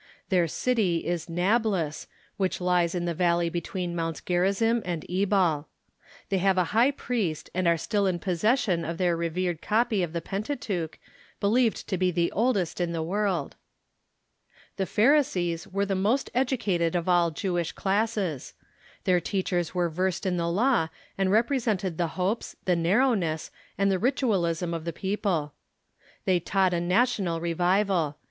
[0.29, 5.67] Their city is Nablus, which lies in the valley between Mounts Gerizim and Ebal.
[6.29, 10.11] They have a high priest, and are still in possession of their revered copy of
[10.11, 10.97] the Pentateuch,
[11.39, 13.55] believed to be the oldest in the world.
[14.77, 18.55] The Pharisees were the most educated of all Jewish classes.
[19.03, 23.99] Their teachers were versed iu the law, and represented the hopes, the narrowness, and the
[23.99, 25.51] ritualism of the peo "'''Bodief'*' P'^
[26.25, 28.17] They taught a national revival.